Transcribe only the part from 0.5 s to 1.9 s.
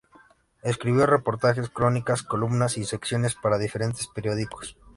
Escribió reportajes,